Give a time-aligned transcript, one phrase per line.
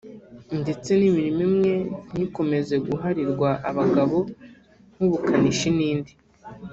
[0.61, 1.73] ndetse n’imirimo imwe
[2.13, 4.17] ntikomeze guharirwa abagabo
[4.95, 6.13] nk’ubukanishi n’indi